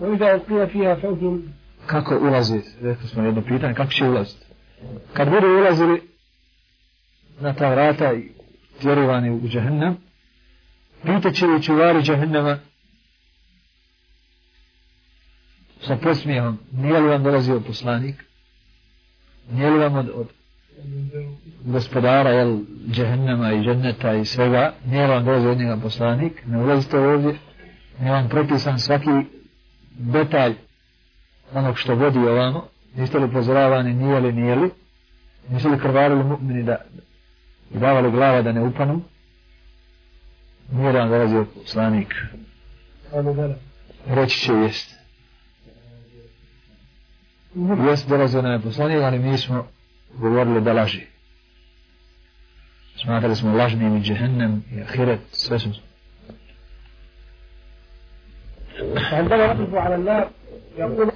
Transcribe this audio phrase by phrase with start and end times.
[0.00, 1.40] وإذا ألقي فيها فوج
[1.86, 4.46] kako ulazi, rekli smo jedno pitanje, kako će ulaziti.
[5.12, 6.02] Kad budu ulazili
[7.40, 8.28] na ta vrata i
[8.82, 9.96] vjerovani u džahennam,
[11.02, 12.58] pitaće li čuvari džahennama
[15.80, 18.24] sa posmijehom, nije li vam dolazio poslanik?
[19.52, 20.28] Nije li vam od, od
[21.64, 22.58] gospodara, jel,
[22.90, 26.46] džehennama i dženneta i svega, nije li vam dolazio od njega poslanik?
[26.46, 27.38] Ne ulazite ovdje,
[28.00, 29.10] nije vam propisan svaki
[29.97, 30.53] detalj
[31.53, 34.69] onog što vodi ovamo, niste li upozoravani, nije li, nije li,
[35.49, 36.77] nisu li krvarili mu'mini da
[37.71, 39.01] i davali glava da ne upanu,
[40.71, 42.13] nije da vam dolazio poslanik?
[44.07, 44.95] Reći će jest.
[47.87, 49.67] Jest dolazio nam je poslanik, ali mi smo
[50.17, 51.01] govorili da laži.
[53.03, 55.73] Smatrali smo lažnim i džehennem i ahiret, sve smo.
[59.12, 60.30] عندما يقف على النار
[60.78, 61.10] يقول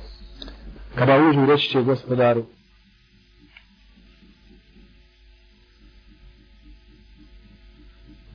[0.95, 2.45] Kada uđu reći će gospodaru,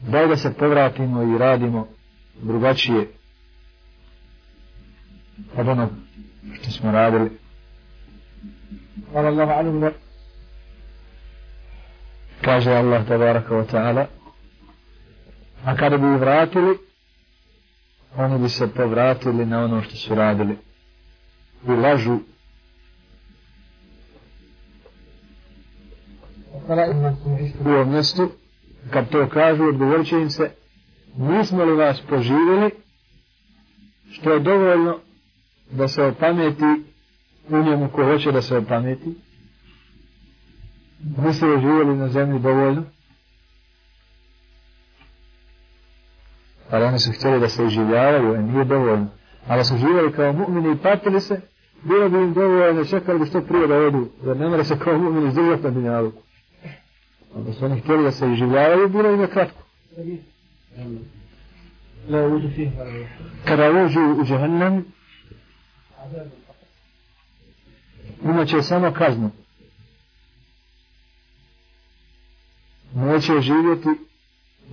[0.01, 1.87] daj da se povratimo i radimo
[2.41, 3.07] drugačije
[5.57, 5.89] od onog
[6.53, 7.29] što smo radili.
[9.13, 9.91] قال الله عنهم
[12.41, 14.05] Kaže Allah tabaraka wa ta'ala,
[15.65, 16.77] a kada bi vratili,
[18.16, 20.56] oni bi se povratili na ono što su radili.
[21.68, 22.18] I lažu.
[27.64, 28.30] U ovom mjestu,
[28.90, 30.50] kad to kažu, odgovorit će im se,
[31.16, 32.70] nismo li vas poživjeli,
[34.10, 34.98] što je dovoljno
[35.70, 36.64] da se opameti
[37.48, 39.14] u njemu ko hoće da se opameti,
[41.16, 42.84] niste li živjeli na zemlji dovoljno,
[46.74, 49.06] ali oni su htjeli da se uživljavaju, a nije dovoljno.
[49.48, 51.40] Ali su živjeli kao mu'mini i patili se,
[51.82, 54.94] bilo bi im dovoljno, čekali bi što prije da odu, jer ne mora se kao
[54.94, 56.12] mu'mini izdržati na dinjalu.
[57.34, 59.62] Onda su oni htjeli da se uživljavaju, bilo im je kratko.
[63.44, 64.84] Kada uđu u džahannam,
[68.24, 69.30] imaće samo kaznu.
[72.94, 73.88] Neće živjeti,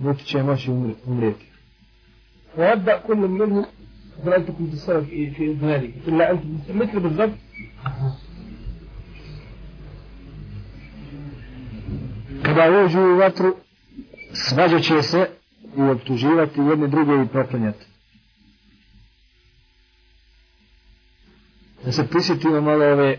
[0.00, 0.70] niti će moći
[1.06, 1.51] umrijeti.
[2.57, 3.65] ويبدأ كل منهم
[4.19, 7.37] يقول أنت كنت السبب في في إذلالي إلا أنت مثل بالضبط
[12.43, 13.55] Kada uđu u vatru,
[14.33, 15.29] svađat će se
[15.77, 17.85] i optuživati jedne druge i proklanjati.
[21.85, 23.17] Da se prisjetimo malo ove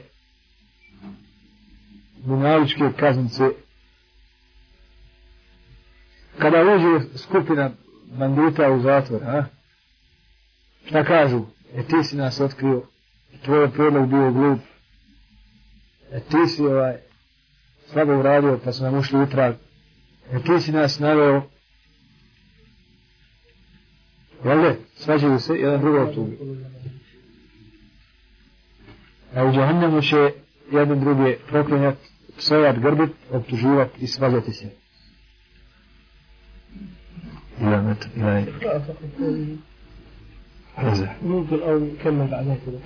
[2.16, 3.44] dunjavičke kaznice.
[6.38, 7.70] Kada uđe skupina
[8.17, 9.45] bandita u zatvor, a?
[10.85, 11.45] Šta kažu?
[11.75, 12.83] E ti si nas otkrio,
[13.45, 14.59] tvoj prijedlog bio glup,
[16.11, 16.97] e ti si ovaj,
[17.85, 19.55] slabo uradio pa smo nam ušli u trag.
[20.31, 21.41] E ti si nas naveo.
[24.45, 24.75] Jel ne?
[24.95, 26.37] Svađaju se, jedan drugog tubi.
[29.35, 30.31] A u džahannemu će
[30.71, 31.95] jedan drugi proklinjat,
[32.37, 34.69] psojat, grbit, optuživat i svađati se.
[37.62, 38.42] Ila met, ila
[40.78, 41.08] Reza.
[41.22, 42.78] ممكن أو نكمل بعدها كده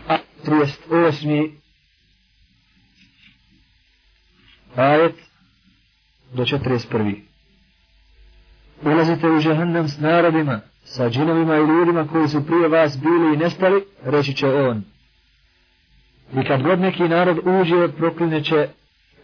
[0.45, 1.51] 38.
[4.77, 5.15] ajet
[6.35, 7.23] do 41.
[8.85, 13.37] Ulazite u džahannam s narodima, sa džinovima i ljudima koji su prije vas bili i
[13.37, 14.85] nestali, reći će on.
[16.35, 18.69] I kad god neki narod uđe, prokline će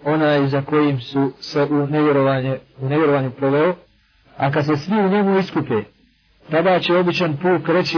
[0.04, 3.74] onaj za kojim su se u nevjerovanje, u nevjerovanju proveo,
[4.37, 5.83] a kad se svi u njemu iskupe,
[6.51, 7.97] tada će običan puk reći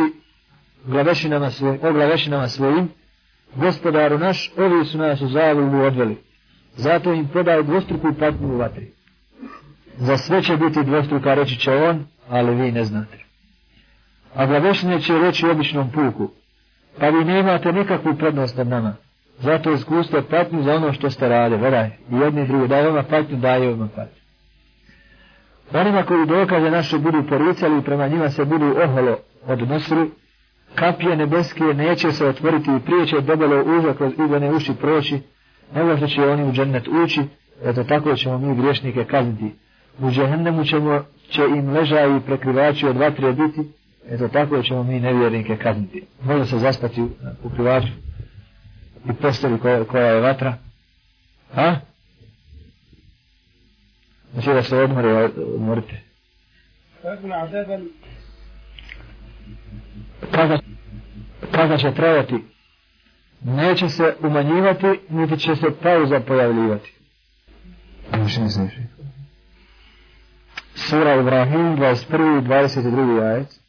[0.86, 2.90] glavešinama svoj, o glavešinama svojim,
[3.56, 6.18] gospodaru naš, ovi su nas u zavolu odveli.
[6.76, 8.92] Zato im podaj dvostruku patnju u vatri.
[9.98, 13.18] Za sve će biti dvostruka, reći će on, ali vi ne znate.
[14.36, 16.30] A glavešine će reći običnom puku,
[17.00, 18.96] pa vi nemate nikakvu prednost nad nama.
[19.40, 23.04] Zato iskustvo patnju za ono što ste rade, veraj, i jedni i drugi, daj vama
[23.04, 24.25] patnju, daj vama patnju.
[25.74, 29.18] Onima koji dokaze naše budu poricali i prema njima se budu oholo
[29.48, 30.12] odnosili,
[30.76, 35.20] kapije nebeske neće se otvoriti i prije će debelo uza kroz iglene uši proći,
[35.76, 37.22] nego što će oni u džennet ući,
[37.64, 39.56] eto tako ćemo mi griješnike kazniti.
[40.00, 43.72] U džehennemu ćemo, će im ležaji i prekrivači od vatre biti,
[44.10, 46.04] eto tako ćemo mi nevjernike kazniti.
[46.24, 47.10] Može se zaspati u,
[47.44, 47.88] u krivaču
[49.10, 50.54] i posteli koja, koja je vatra.
[51.56, 51.76] A?
[54.36, 56.02] Znači da se odmore, odmorite.
[60.32, 60.60] Kada,
[61.52, 62.36] kada će trajati,
[63.42, 66.94] neće se umanjivati, niti će se pauza pojavljivati.
[68.24, 68.78] Više ne znači.
[70.76, 72.42] Sura Ibrahim, 21.
[72.42, 73.22] 22.
[73.22, 73.60] jajec.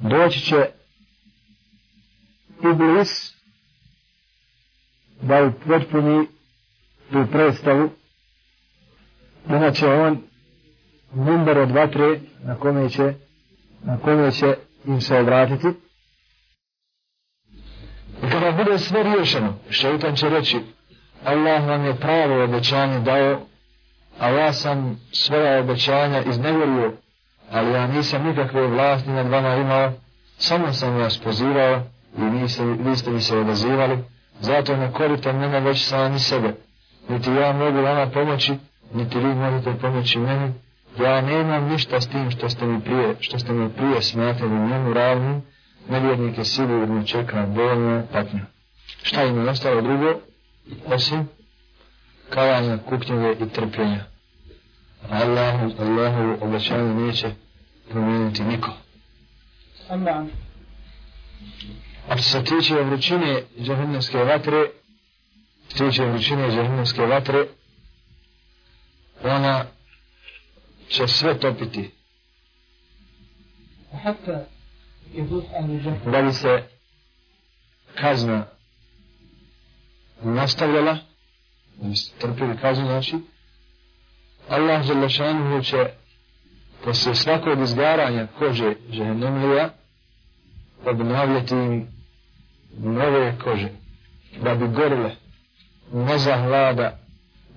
[0.00, 0.66] Doći će
[2.72, 3.34] Iblis
[5.22, 6.26] da upotpuni
[7.12, 7.90] tu predstavu
[9.48, 10.22] Inače on
[11.14, 13.14] number od vatre na kome će
[13.82, 15.66] na kome će im se obratiti.
[18.22, 20.60] I kada bude sve riješeno, šeitan će reći
[21.24, 23.40] Allah vam je pravo obećanje dao,
[24.18, 26.92] a ja sam svoja obećanja iznevjerio,
[27.50, 29.92] ali ja nisam nikakve vlasti nad vama imao,
[30.38, 31.82] samo sam vas pozivao
[32.18, 33.98] i niste, se, vi ste mi se odazivali,
[34.40, 36.54] zato ne korite mene već sami sebe,
[37.08, 38.54] niti ja mogu vama pomoći,
[38.94, 40.52] niti vi možete pomoći meni,
[41.00, 44.92] ja nemam ništa s tim što ste mi prije, što ste mi prije smatrali njemu
[44.92, 45.42] ravnim,
[45.88, 48.40] nevjernike sigurno čeka bolna patnja.
[49.02, 50.14] Šta im je ostalo drugo,
[50.86, 51.28] osim
[52.30, 54.04] kavanja, kuknjeve i trpljenja.
[55.10, 57.30] Allahu, Allahu obećanje neće
[57.90, 58.70] promijeniti niko.
[62.08, 64.64] A što se tiče vrućine džahennamske vatre,
[65.68, 67.46] tiče vrućine džahennamske vatre,
[69.24, 69.64] ona
[70.88, 71.90] će sve topiti.
[76.12, 76.62] Da bi se
[77.94, 78.46] kazna
[80.22, 80.98] nastavljala,
[81.76, 83.16] da bi se trpili kaznu, znači,
[84.48, 85.90] Allah za lašanu će
[86.84, 89.70] posle svakog izgaranja kože žehenemlija
[90.86, 91.88] obnavljati im
[92.78, 93.68] nove kože,
[94.42, 95.10] da bi gorile
[95.92, 96.98] ne za hlada,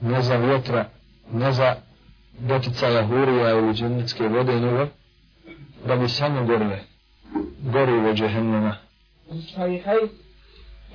[0.02, 0.90] ne za vjetra,
[1.33, 1.75] ne za
[2.39, 4.88] doticaja hurija ili džennetske vode nego
[5.88, 6.80] da bi samo gorile
[7.62, 8.75] gorivo džehennema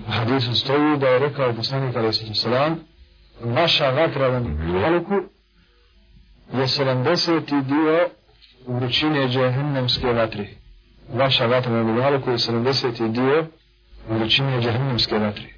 [0.09, 2.81] u hadisu stoji da je rekao poslanik alaih sallam
[3.41, 5.15] vaša vatra na Mihaluku
[6.53, 7.63] je 70.
[7.63, 8.09] dio
[8.67, 10.49] vrućine džehennemske vatri
[11.15, 13.13] vaša vatra na Mihaluku je 70.
[13.13, 13.47] dio
[14.09, 15.55] vrućine džehennemske vatri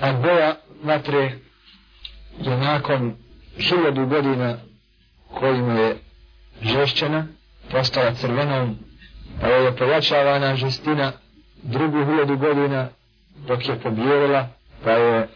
[0.00, 1.38] a boja vatre
[2.40, 3.14] je nakon
[3.58, 4.56] hiljadu godina
[5.34, 5.96] kojima je
[6.62, 7.26] žešćena,
[7.70, 8.76] postala crvenom,
[9.40, 11.12] pa je pojačavana žestina
[11.62, 12.88] drugu hiljadu godina
[13.46, 14.48] dok je pobjerila,
[14.84, 15.28] pa je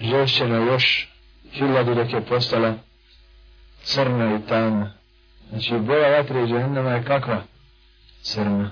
[0.00, 1.08] žešćena još
[1.52, 2.74] hiljadu dok je postala
[3.82, 4.92] crna i tamna.
[5.50, 7.42] Znači, boja vatre i džahnama je kakva?
[8.22, 8.70] Crna.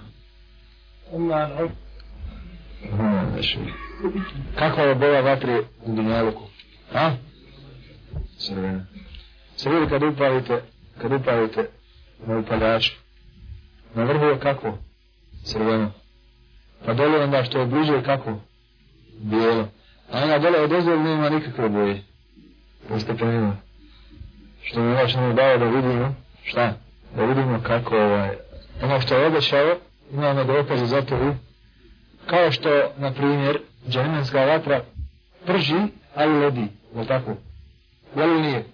[4.58, 6.42] Kakva je boja vatre u dunjaluku?
[6.94, 7.10] A?
[8.38, 8.86] Crvena.
[9.56, 10.62] Se vidi kad upalite,
[11.02, 11.68] kad upalite
[12.26, 12.92] na upaljaču.
[13.94, 14.78] Na vrhu je kako?
[15.44, 15.92] Crveno.
[16.86, 18.40] Pa dole onda što je bliže je kako?
[19.20, 19.68] Bijelo.
[20.12, 22.02] A onda dole od ozor nema nikakve boje.
[22.90, 23.56] Jeste prenimo.
[24.62, 26.14] Što mi vaš nam dao da vidimo,
[26.44, 26.74] šta?
[27.16, 28.30] Da vidimo kako ovaj,
[28.82, 29.76] ono što je obećao,
[30.12, 31.34] imamo dokaze za to u
[32.26, 34.80] kao što, na primjer, džahmenska vatra
[35.46, 35.80] prži,
[36.14, 37.36] ali ledi, je tako?
[38.16, 38.64] Je li nije?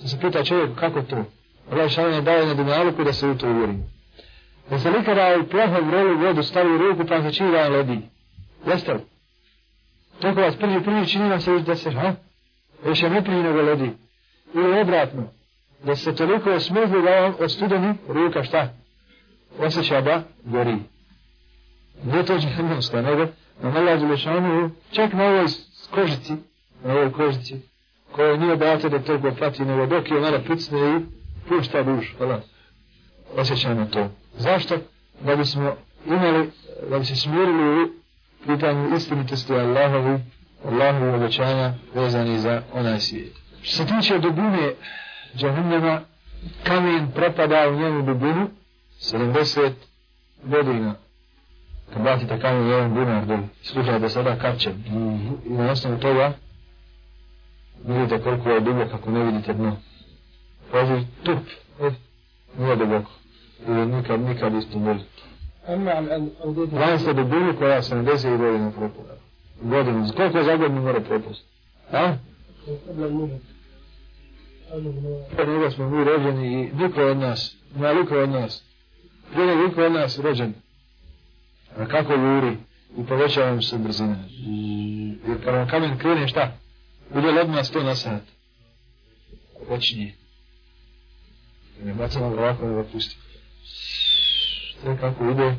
[0.00, 1.24] Da se pita čovjek kako to?
[1.70, 3.74] Allah šalan je dao na dunjaluku da se u to uvjeri.
[4.70, 7.68] Da se nikada u plohu rolu vodu stavi u ruku pa se čini da je
[7.68, 7.98] ledi.
[8.66, 9.00] Jeste li?
[10.20, 12.14] Toko vas prvi prvi čini vam se da se, ha?
[12.86, 13.90] Još je neprije nego ledi.
[14.54, 15.28] Ili obratno.
[15.84, 18.68] Da se toliko osmrzli da vam od studeni ruka šta?
[19.58, 20.76] Osjeća da gori.
[22.04, 23.26] Nije to džahnemska, nego
[23.62, 25.46] na Allah Đelešanu čak na ovoj
[25.90, 26.32] kožici,
[26.84, 27.71] na ovoj kožici,
[28.12, 31.00] koje nije dato da toliko prati, nego dok je mene pricne i
[31.48, 32.40] pušta duš, hvala.
[33.36, 34.08] Osjećajmo to.
[34.38, 34.76] Zašto?
[35.20, 35.76] Da bismo
[36.06, 36.50] imali,
[36.90, 37.88] da bi se smirili u
[38.46, 40.18] pitanju istinitosti Allahovi,
[40.64, 43.32] Allahovi obećanja vezani za onaj svijet.
[43.62, 44.72] Što se tiče dubine
[45.36, 46.00] džahennema,
[46.64, 48.48] kamen propada u njenu dubinu
[49.00, 49.70] 70
[50.44, 50.94] godina.
[51.92, 54.84] Kad bacite kamen u jedan bunar doli, slušajte sada kapćem.
[55.46, 56.32] I na osnovu toga
[57.84, 59.76] vidite koliko je duboko kako ne vidite dno.
[60.72, 61.38] Pazi, tup,
[61.80, 61.90] e,
[62.58, 63.10] nije duboko.
[63.68, 64.98] Ili nikad, nikad isto ne
[66.68, 69.14] Znam se dubinu koja sam 10 godina propada.
[69.62, 71.44] Godinu, koliko za godinu mora propust?
[71.92, 72.14] A?
[75.36, 78.64] Prije nego smo mi rođeni i niko od nas, naliko od nas,
[79.32, 80.54] prije nego niko od nas rođen.
[81.78, 82.56] A kako juri
[82.98, 84.16] i povećavam se brzina.
[85.28, 86.52] Jer kada kamen krene šta?
[87.14, 88.22] Bude li odmah sto na sat?
[89.68, 90.14] Počinje.
[91.84, 93.16] Ne bacamo ovako da ga pusti.
[94.80, 95.54] Sve kako ide,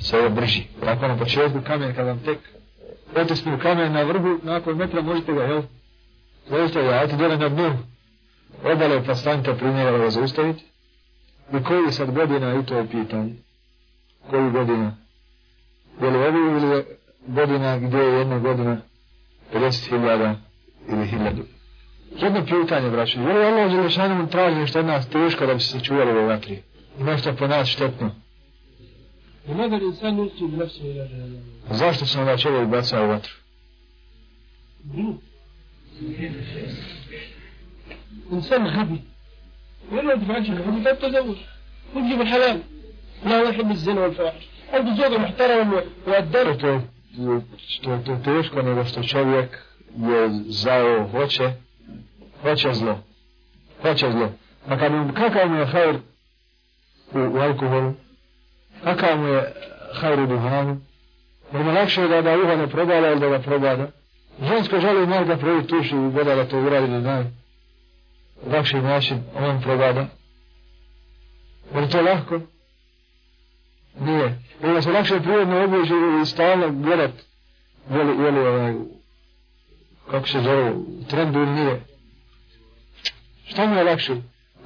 [0.00, 0.62] sve je brži.
[0.80, 2.38] Tako na početku kamen, kad vam tek
[3.16, 5.62] otisnu kamen na vrhu, nakon metra možete ga, jel?
[6.48, 7.78] Zaustavite, ajte dole na dnu.
[8.64, 10.62] Obale pa stanite primjera da zaustavite.
[11.52, 13.34] I koji sad godina i to je pitanje.
[14.30, 14.96] Koji godina?
[16.02, 16.84] Je li ovi ili
[17.26, 18.80] godina gdje je jedna godina
[19.54, 20.47] 50.000
[20.88, 21.42] ili 1000?
[22.22, 23.18] Jedno pitanje, braći.
[23.18, 26.62] Je li Allah Želešanom traži nešto od nas teško da bi se sačuvali ove vatri?
[27.00, 28.10] I nešto po nas štetno?
[31.70, 33.32] Zašto se onda čovjek baca u vatru?
[38.32, 39.00] إنسان غبي
[39.92, 41.36] ما تفعلش الغبي فالتزوج
[41.94, 42.60] وتجيب الحلال
[43.24, 45.82] لا يحب الزنا والفواحش عنده زوجة محترمة
[48.04, 51.52] to teško nego što čovjek je zao, hoće,
[52.42, 52.98] hoće zlo.
[53.82, 54.28] Hoće zlo.
[54.68, 55.96] Pa kad mu, kakav mu je hajr
[57.14, 57.94] u, u alkoholu,
[58.84, 59.52] kakav mu je
[59.94, 60.80] hajr u duhanu,
[61.52, 63.88] jer mu lakše je da da uha ne probada ili da ga probada.
[64.42, 67.24] Žensko želi malo da prvi tuši i gleda da to uradi da naj.
[68.52, 70.06] Lakši način on probada.
[71.74, 72.40] Je to lahko?
[74.00, 74.38] Nije.
[74.62, 77.10] Jer da se lakše prirodno obuži i stalno gledat
[77.90, 78.74] je li, je li ovaj,
[80.10, 81.80] kako se zove, u trendu ili nije.
[83.44, 84.16] Šta mu je lakše?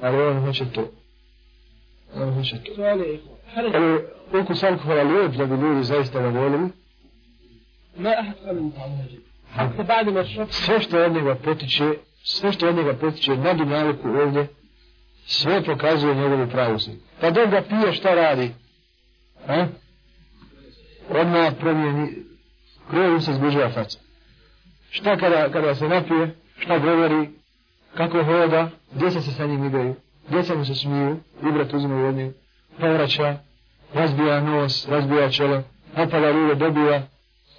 [0.01, 0.91] Ali on hoće to.
[2.15, 2.83] On hoće to.
[3.73, 4.01] Ali
[4.41, 6.69] ukus alkohola lijep da bi ljudi zaista ga volili.
[10.49, 14.47] Sve što od njega potiče, sve što od njega potiče na dunaliku ovdje,
[15.25, 16.91] sve pokazuje njegovu pravosti.
[17.21, 18.51] Pa dok ga pije šta radi?
[19.47, 19.65] A?
[21.09, 22.09] Odmah promijeni,
[22.89, 24.02] krenu se zbližava faca.
[24.93, 27.29] Šta kada, kada se napije, šta govori,
[27.97, 29.95] kako hoda, djeca se sa njim igraju,
[30.29, 32.33] djeca mu se smiju, i uzme od njeg,
[32.79, 33.37] povraća,
[33.93, 35.63] razbija nos, razbija čelo,
[35.95, 37.07] napada rude, dobija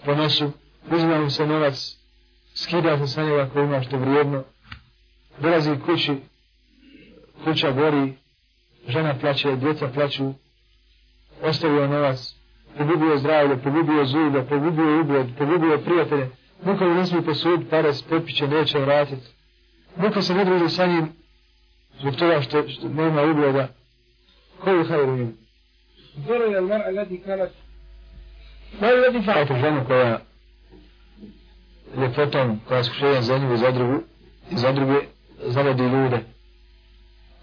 [0.05, 0.53] po nosu,
[0.91, 1.97] uzme mu se novac,
[2.55, 4.45] skida se sa njega ako ima što vrijedno,
[5.39, 6.17] dolazi kući,
[7.45, 8.15] kuća gori,
[8.89, 10.33] žena plaće, djeca plaću,
[11.43, 12.35] ostavio novac,
[12.79, 16.31] pogubio zdravlje, pogubio zube, pogubio ugled, pogubio prijatelje,
[16.65, 19.27] Nikom ne smije posud pare s popiće, neće vratiti.
[19.97, 21.13] Nikom se ne druži sa njim
[22.01, 23.69] zbog toga što, što nema ugleda.
[24.61, 25.37] Ko je hajr u njim?
[26.27, 27.51] Zoro je mar aladi kalat.
[28.81, 29.43] Ma je ladi fa'at.
[29.43, 30.21] Eto žena koja
[31.99, 34.03] je potom, koja je skušajan za njim i za drugu,
[34.51, 35.01] i za druge,
[35.47, 36.21] zavodi ljude.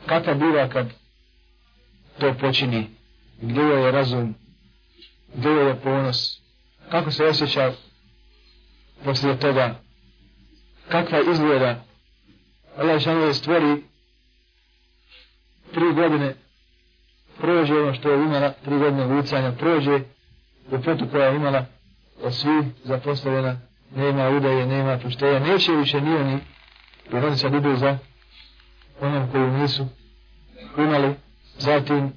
[0.05, 0.87] Kakva biva kad
[2.19, 2.87] to počini?
[3.41, 4.35] Gdje je razum?
[5.35, 6.41] Gdje je ponos?
[6.89, 7.71] Kako se osjeća
[9.05, 9.75] poslije toga?
[10.89, 11.83] Kakva izgleda?
[12.77, 13.83] Allah je stvori
[15.73, 16.35] tri godine
[17.37, 19.99] prođe ono što je imala, tri godine lucanja, prođe
[20.71, 21.65] ljepotu koja je imala
[22.23, 23.57] od svih zapostavljena,
[23.95, 26.39] nema udaje, nema pošteja, neće više ni oni,
[27.13, 27.97] jer oni sad idu za
[29.01, 29.87] onom koju nisu
[30.77, 31.15] imali,
[31.57, 32.13] zatim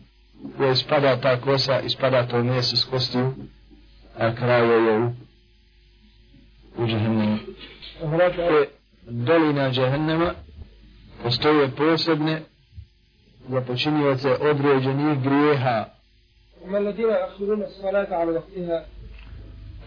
[0.61, 3.35] je ispada ta kosa, ispada to mjesto s kostiju,
[4.19, 5.12] a kraj je u,
[6.76, 7.38] u džahennemu.
[8.37, 8.69] Te
[9.07, 10.35] dolina džahennema
[11.23, 12.43] postoje posebne
[13.49, 15.85] za počinjivace određenih grijeha.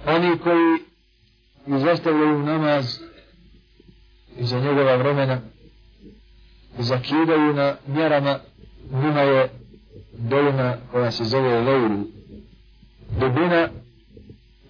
[0.06, 0.80] Oni koji
[1.68, 3.00] izostavljaju namaz
[4.38, 5.42] iza njegova vremena
[6.80, 8.40] zakidaju na mjerama
[8.92, 9.50] njima je
[10.18, 12.04] dolina koja se zove Leulu.
[13.20, 13.70] Dubina,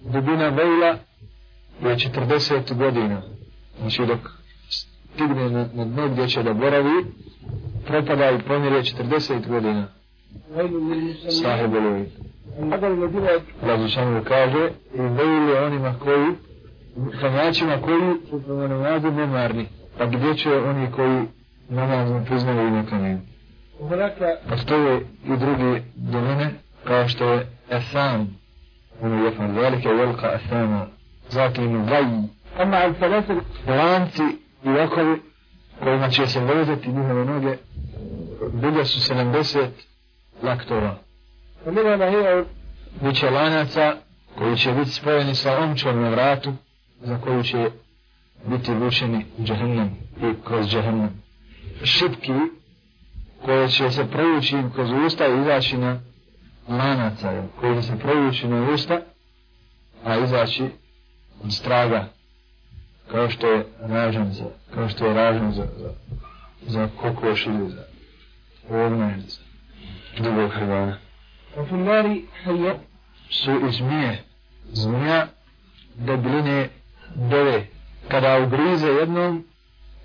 [0.00, 0.98] dubina Leula
[1.80, 3.22] je 40 godina,
[3.80, 4.18] znači dok
[4.68, 7.04] stigne na, na dno gdje će da boravi,
[7.86, 9.86] propada i pomire 40 godina.
[11.42, 12.06] Sahebelovi.
[13.62, 16.26] Razlišanu kaže, i vejli onima koji,
[17.20, 19.66] hranjačima koji su prema namazu nemarni,
[19.98, 21.22] a gdje će oni koji
[21.68, 23.18] namaz ne priznali i nekanaju.
[24.48, 24.92] A to
[25.24, 26.50] i drugi domene,
[26.84, 28.38] kao što je Esam,
[29.02, 30.86] ono je fan velike, velika Esana,
[31.30, 32.28] zakljen u vaji.
[32.58, 34.22] Oma al falafel, lanci
[34.64, 35.20] i rokovi
[35.82, 37.56] kojima će se vezati njihove noge,
[38.52, 39.66] duge su 70
[40.42, 40.98] laktora.
[41.66, 42.44] Omega na hiru
[43.02, 43.96] bit lanaca
[44.38, 46.52] koji će biti spojeni sa omčom na vratu
[47.00, 47.70] za koju će
[48.46, 49.90] biti vučeni u džahennem
[50.22, 51.22] i kroz džahennem.
[51.82, 52.32] Šipki
[53.44, 56.00] koje će se provući kroz usta i izaći na
[56.68, 59.00] lanaca, koji će se provući na usta,
[60.04, 60.68] a izaći
[61.43, 62.07] od straga
[63.11, 65.89] kao što je ražan za, kao što je ražan za, za,
[66.67, 67.83] za kokoš ili za
[68.69, 69.41] ovna ili za
[70.23, 70.97] drugog hrvana.
[71.57, 72.77] وفي النار حيات
[73.29, 74.23] su i zmije.
[74.71, 75.27] Zmija
[75.95, 76.69] debiline
[77.15, 77.67] dove.
[78.07, 79.45] Kada ugrize jednom,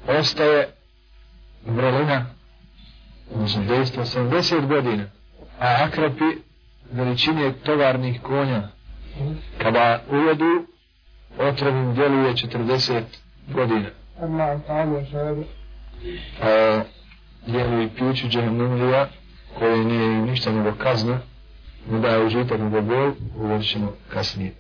[0.06, 0.68] ostaje
[1.66, 2.26] vrelina,
[3.36, 5.04] znači dejstvo 70 godina.
[5.60, 6.24] A akrapi
[6.92, 8.68] veličine tovarnih konja,
[9.58, 10.66] kada ujedu,
[11.39, 13.01] otrovim djeluje 40
[13.53, 13.89] godina.
[16.41, 16.81] A,
[17.47, 19.07] jelu i piću džahnumlija,
[19.59, 21.19] koje nije ništa nego kazna,
[21.91, 24.51] ne daje užitak nego bol, uvodit ćemo kasnije.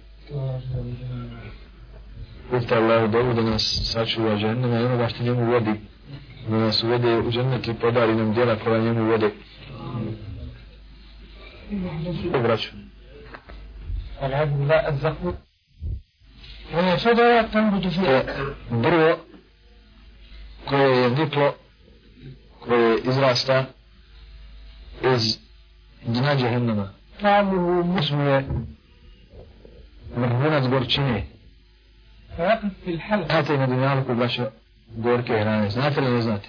[2.51, 5.71] Uvita Allah dobu da nas sačuva džahnama i onoga što njemu vodi.
[6.49, 9.29] Da nas uvede u džahnama i podari nam djela koja njemu vode.
[12.31, 12.69] Dobraću.
[14.21, 15.35] Alhamdulillah, zahvut.
[16.74, 18.24] الزقوم وهي شجرة تنبت To في je
[18.70, 19.18] drvo
[20.64, 21.54] koje je niklo,
[22.60, 23.64] koje izrasta
[25.14, 25.38] iz
[26.06, 26.88] dna džahennama.
[27.22, 28.44] طعمه Usmu je
[30.16, 31.22] vrhunac gorčine.
[32.36, 34.50] فيقف في الحلق Znate na dunjalku baša
[34.96, 36.48] gorke hrane, znate li ne znate?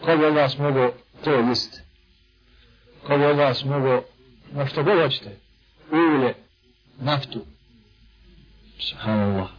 [0.00, 0.92] Ko bi od vas mogo
[1.24, 1.82] to jest?
[3.06, 4.02] Ko bi od vas mogo,
[4.52, 5.30] na što god hoćete,
[5.92, 6.34] ulje,
[7.00, 7.40] naftu,
[8.79, 9.49] Subhanallah.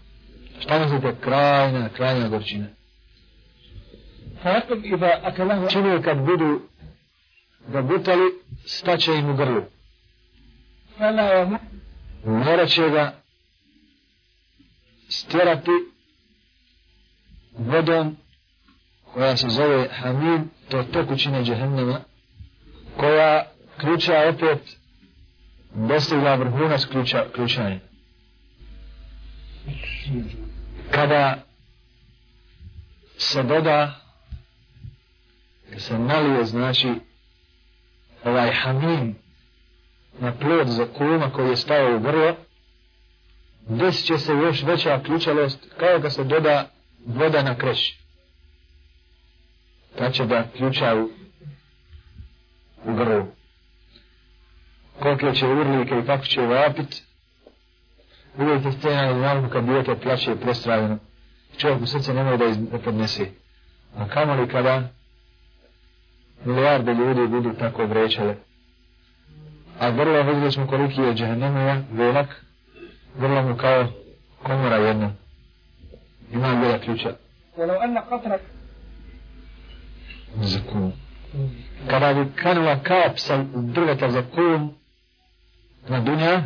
[0.60, 2.66] Šta mislite, krajna, krajna gorčina.
[4.42, 6.60] Fatak i ba akalahu činio kad budu
[7.68, 8.32] ga butali,
[8.66, 9.62] staće im u grlu.
[10.98, 11.58] Fala.
[12.24, 13.12] Mora će ga
[15.08, 15.70] stjerati
[17.58, 18.16] vodom
[19.04, 22.00] koja se zove Hamid, to je tekućina džehennema,
[22.96, 23.44] koja
[23.80, 24.76] ključa opet
[25.74, 27.87] dostavlja vrhunac ključa, ključanja.
[30.90, 31.42] Kada
[33.18, 33.94] se doda,
[35.68, 36.92] kada se nalije, znači,
[38.24, 39.16] ovaj hamim
[40.20, 42.36] na plod za kuma koji je stao u grlo,
[43.68, 46.70] desit će se još veća ključalost kao kad se doda
[47.06, 47.98] voda na kreš.
[49.98, 51.08] pa će da ključa u,
[52.84, 53.26] u grlu.
[55.00, 57.07] Koliko će urlike i kako će vapit,
[58.37, 60.97] uvijek scena na znamku kad dijete plaće prestravljeno.
[61.57, 63.25] Čovjek u srce ne može da, iz, da podnese.
[63.97, 64.89] A kamoli kada
[66.45, 68.35] milijarde ljudi budu tako vrećale.
[69.79, 72.45] A vrlo vidjeli smo koliki je džahnemija, velak,
[73.17, 73.85] vrlo mu kao
[74.43, 75.11] komora jedna.
[76.31, 77.15] Ima bila ključa
[77.57, 78.39] ولو أن قطرة
[80.41, 80.93] za kum.
[81.87, 84.73] Kada bi kanula kap sa drveta za kum
[85.89, 86.43] na dunja,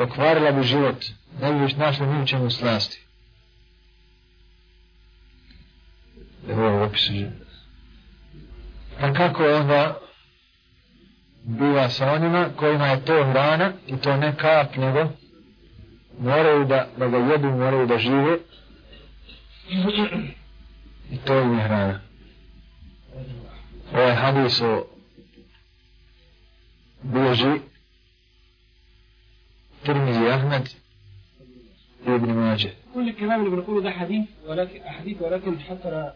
[0.00, 1.04] pokvarila bi život,
[1.40, 3.06] ne bi već našli ni u čemu slasti.
[6.48, 7.12] Evo je opisu.
[9.00, 9.98] A kako je onda
[11.42, 15.08] biva sa onima kojima je to hrana i to ne kap nego
[16.18, 18.38] moraju da, da ga jedu, moraju da žive
[21.10, 22.00] i to im je hrana.
[23.92, 24.86] Ovaj hadis o
[27.02, 27.60] bilježi
[30.28, 30.68] Ahmed
[32.06, 32.70] i Ibn Mađe.
[32.94, 36.12] كل الكلام اللي بنقوله ده حديث ولكن أحاديث ولكن حتى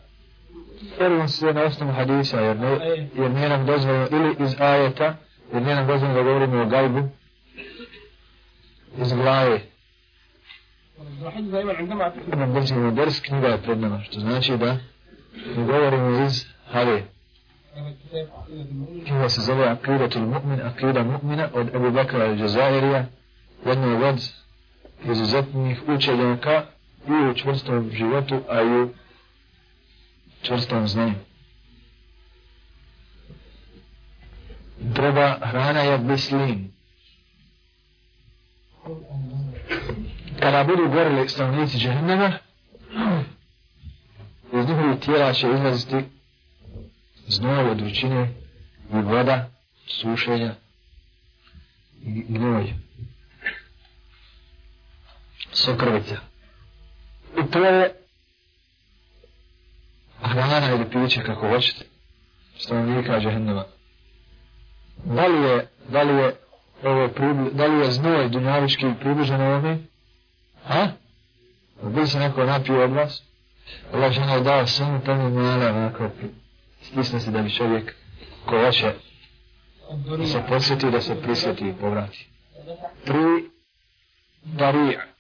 [0.98, 2.70] Prvo se na osnovu hadisa, jer, ne,
[3.14, 5.16] jer nije nam dozvoljeno, ili iz ajeta,
[5.53, 7.09] jer nije nam dozvoljeno da govorimo o gajbu,
[9.03, 9.61] iz glave.
[12.37, 14.77] Nam držimo ders, knjiga je pred nama, što znači da
[15.57, 17.03] ne govorimo iz المؤمن
[19.07, 23.05] Knjiga se zove Akidatul Mu'min, Akida Mu'mina od Ebu Bakra al-Jazairija,
[23.64, 24.31] jednog od
[25.11, 26.64] izuzetnih učenjaka
[27.09, 28.88] i u čvrstom životu, a i u
[30.42, 31.14] čvrstom znanju.
[34.79, 36.72] Druga hrana je bislin.
[40.40, 42.33] Kada budu gorili stanovnici džehennema,
[44.53, 46.05] iz njihovih tijela će izlaziti
[47.27, 48.29] znoj od vrućine
[48.92, 49.50] i voda,
[49.87, 50.55] sušenja
[52.03, 52.74] i gnoj.
[55.55, 56.17] Sokrvica.
[57.38, 57.95] I to je
[60.23, 61.85] hrana ili piće kako hoćete
[62.59, 63.64] stanovnika džehennema.
[65.05, 66.37] Da li je, da li je
[66.83, 69.79] ovo pribli, da li je znoj dunjavički približan ovome?
[70.67, 70.88] Ha?
[71.83, 73.23] Bi se neko napio od vas?
[73.93, 76.11] Allah žena je dao samo tamo mala onako
[76.83, 77.95] stisne se da bi čovjek
[78.47, 78.93] ko hoće
[80.19, 82.29] da se podsjeti, da se prisjeti i povrati.
[83.05, 83.51] Tri
[84.43, 85.13] darija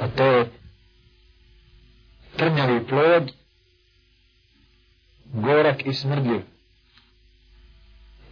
[0.00, 0.50] a to je
[2.36, 3.32] trnjavi plod
[5.32, 6.42] gorak i smrdljiv.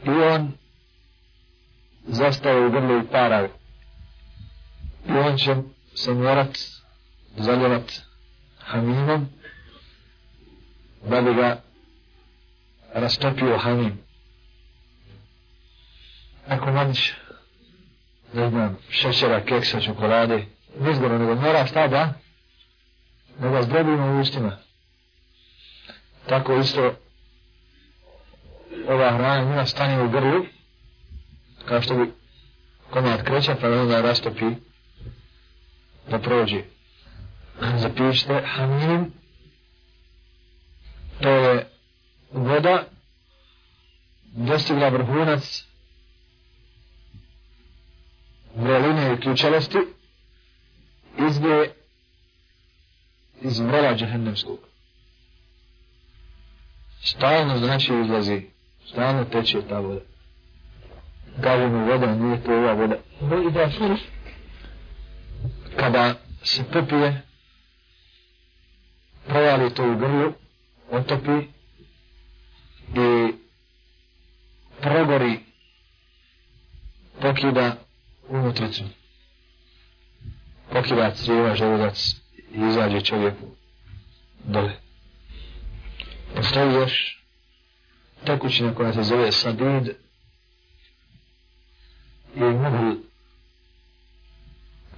[0.05, 0.53] I on
[2.07, 3.49] zastaje u grlu i parav
[5.09, 5.57] i on će
[5.95, 6.59] se morat
[7.37, 7.93] zaljevat
[8.59, 9.29] haminom
[11.09, 11.63] da bi ga
[12.95, 13.97] rastopio hamin
[16.49, 17.15] ako manjiš
[18.33, 20.47] ne znam, šećera, keksa, čokolade,
[20.81, 22.15] nizgoro, nego mora šta da,
[23.39, 24.57] da ga zdrobimo u ustima.
[26.27, 26.95] Tako isto
[28.89, 30.45] ova hrana njima stane u grlu,
[31.65, 32.13] kao što bi
[32.91, 34.45] komad kreća, pa onda rastopi
[36.11, 36.63] da prođe.
[37.77, 39.13] Zapišite hamim,
[41.21, 41.67] to je
[42.33, 42.85] voda,
[44.23, 45.70] dostigla vrhunac
[48.55, 49.79] vreline i ključelosti,
[51.29, 51.75] izbije
[53.41, 54.59] iz vrela džahennemskog.
[57.03, 58.43] Stalno znači izlazi,
[58.87, 60.01] stalno teče ta voda.
[61.43, 62.97] Kažemo voda, nije to ova voda.
[65.77, 67.23] Kada se popije,
[69.27, 70.33] provali to u grlu,
[70.91, 71.47] otopi
[72.95, 73.33] i
[74.81, 75.39] progori
[77.21, 77.77] pokida
[78.31, 78.85] unutricu.
[80.73, 82.17] Pokida crijeva, želudac
[82.55, 83.47] i izađe čovjeku
[84.45, 84.73] dole.
[86.35, 87.25] Postoji još
[88.25, 89.89] tekućina koja se zove sadid
[92.35, 93.01] i muhl.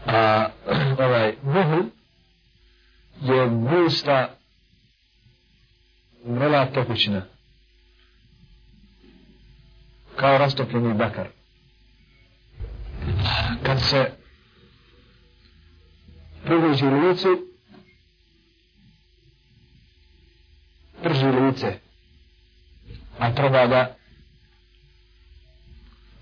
[0.06, 0.48] A
[1.06, 1.82] ovaj muhl
[3.20, 4.34] je gusta
[6.26, 7.22] mrela tekućina.
[10.16, 11.28] Kao rastopljeni bakar.
[13.62, 14.10] Kad se
[16.44, 17.28] približi licu,
[21.02, 21.78] prži lice,
[23.18, 23.96] a treba da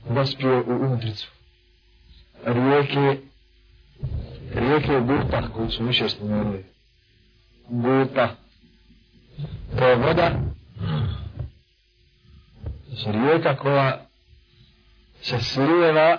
[0.09, 1.31] dospije u unutricu.
[2.45, 3.21] Rijeke,
[4.55, 6.65] rijeke buta koju su više spomenuli.
[7.69, 8.37] buta
[9.79, 10.31] To je voda,
[13.05, 14.07] to rijeka koja
[15.23, 16.19] se slijeva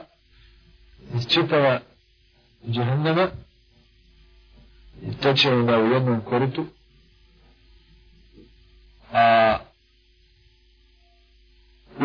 [1.16, 1.80] iz čitava
[2.68, 3.28] džahennama,
[5.02, 6.66] i teče onda u jednom koritu,
[9.14, 9.58] a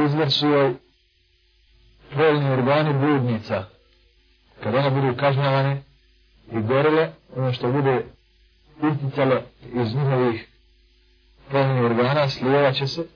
[0.06, 0.74] izvor su joj
[2.16, 3.64] volni organi bludnica.
[4.62, 5.82] Kad one budu kažnjavane
[6.52, 8.04] i gorele ono što bude
[8.92, 9.42] isticalo
[9.74, 10.48] iz njihovih
[11.52, 13.06] volnih organa, slijevat će se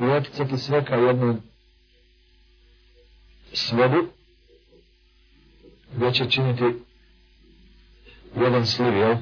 [0.00, 1.40] i oticati sve ka jednom
[3.52, 4.08] svodu,
[5.96, 6.64] gdje će činiti
[8.36, 9.16] jedan sliv, jel?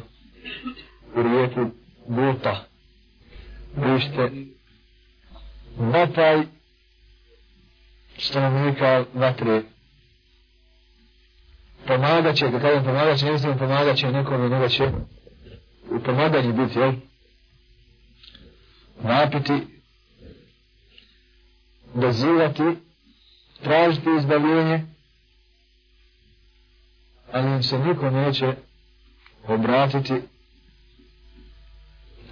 [1.15, 1.71] U rijeku
[2.07, 2.65] Guta.
[3.77, 4.31] Vište,
[5.77, 6.43] vataj
[8.19, 9.63] stanovnika vatre.
[11.87, 14.91] Pomagat će, kad kažem pomagat će, ne mislim pomagat će nekome, nego će
[15.91, 16.93] u pomaganju biti, jel?
[19.03, 19.53] Napiti,
[21.95, 22.63] dozivati,
[23.63, 24.87] tražiti izbavljenje,
[27.33, 28.55] ali im se niko neće
[29.49, 30.15] obratiti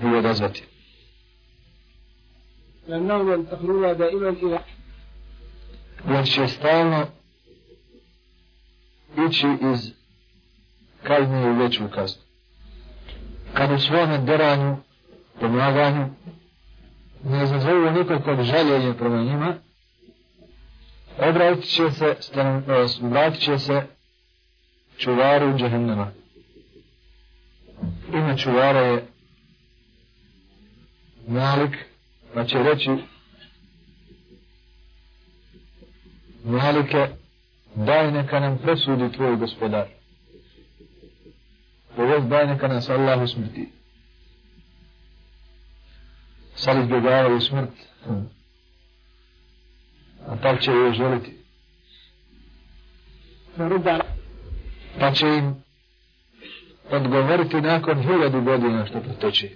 [0.02, 0.64] i odazvati.
[6.08, 7.06] Jer će stalno
[9.28, 9.92] ići iz
[11.02, 12.22] kazne u veću kaznu.
[13.54, 14.76] Kad u svome deranju,
[15.40, 16.08] pomaganju,
[17.24, 19.54] ne zazovu nikakvog žaljenja prema njima,
[21.18, 22.16] obratit će se,
[23.02, 23.97] obratit će se
[24.98, 26.12] čuvaru džahennama
[28.12, 29.06] ime čuvara je
[31.26, 31.76] Malik,
[32.34, 32.90] pa će reći
[36.44, 37.08] Malike,
[37.74, 39.86] daj neka nam presudi tvoj gospodar.
[41.96, 43.68] Povez daj neka nas Allah usmrti.
[46.54, 47.70] Sad izbjegavaju smrt.
[50.26, 51.38] A tak će joj želiti.
[55.00, 55.54] Pa će im
[56.90, 59.48] odgovoriti nakon hiljadu godina što proteče.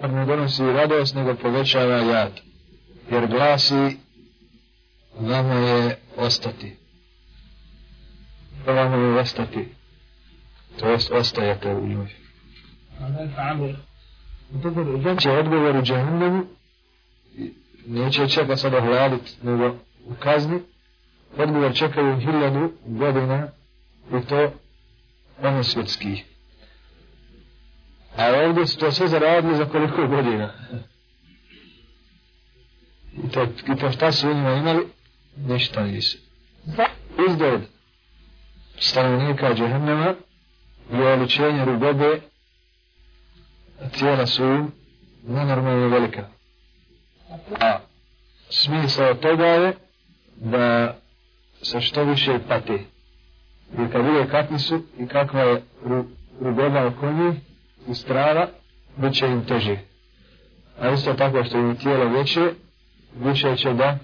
[0.00, 2.40] Kad pa mu donosi radost, nego povećava jad.
[3.10, 3.96] Jer glasi,
[5.20, 6.76] vama je ostati.
[8.66, 9.68] Vama je ostati.
[10.78, 12.08] To jest ostajete u njoj.
[15.02, 16.44] Znači odgovor u džahnemu
[17.86, 19.68] neće čega sada hladit, nego
[20.04, 20.60] u kazni,
[21.36, 23.48] odgovor čekaju hiljadu godina
[24.12, 24.52] i to
[25.42, 26.22] ono svjetski.
[28.16, 30.52] A ovdje su to sve zaradili za koliko godina.
[33.24, 34.86] I to, i to šta su njima imali?
[35.46, 36.18] ništa nisu.
[37.28, 37.60] Izgled
[38.78, 40.14] stanovnika džehennema
[40.92, 42.20] je oličenje rugobe,
[43.80, 44.66] a cijela su
[45.28, 46.28] nenormalno velika.
[47.60, 47.78] A
[48.50, 49.76] smisao toga je
[50.36, 50.96] da
[51.62, 52.78] sa što više pati.
[53.72, 55.62] I kad vide kakvi su i kakva je
[56.40, 57.34] rugoba oko njih
[57.88, 58.48] i strava,
[58.96, 59.76] bit će im teži.
[60.80, 62.52] A isto tako što im tijelo veće,
[63.20, 63.98] više će da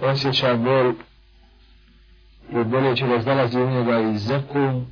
[0.00, 0.92] osjeća bol
[2.50, 4.86] i bolje će da znalazi u njega i zekum